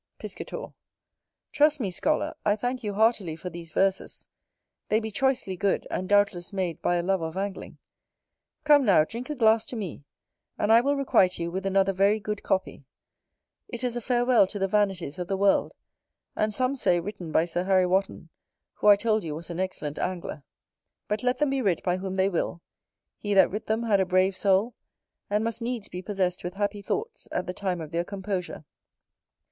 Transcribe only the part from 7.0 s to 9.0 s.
lover of angling. Come,